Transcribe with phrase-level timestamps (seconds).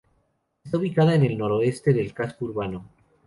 [0.65, 2.89] Está ubicada en el noroeste del casco urbano.